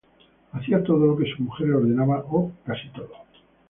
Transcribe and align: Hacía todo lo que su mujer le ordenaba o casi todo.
Hacía 0.53 0.83
todo 0.83 1.05
lo 1.05 1.15
que 1.15 1.31
su 1.31 1.43
mujer 1.43 1.67
le 1.67 1.75
ordenaba 1.75 2.25
o 2.31 2.51
casi 2.65 2.89
todo. 2.89 3.11